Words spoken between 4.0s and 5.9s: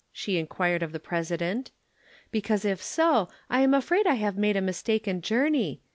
I have made a mistaken journey.